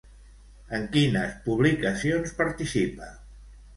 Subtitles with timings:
[0.77, 3.11] En quines publicacions participa?